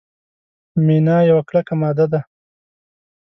مینا 0.85 1.17
یوه 1.29 1.43
کلکه 1.49 1.73
ماده 1.81 2.05
ده. 2.11 2.21